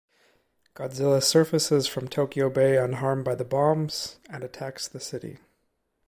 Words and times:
Godzilla 0.75 1.21
surfaces 1.21 1.85
from 1.85 2.07
Tokyo 2.07 2.49
Bay 2.49 2.75
unharmed 2.75 3.23
by 3.23 3.35
the 3.35 3.45
bombs 3.45 4.17
and 4.31 4.43
attacks 4.43 4.87
the 4.87 4.99
city. 4.99 5.37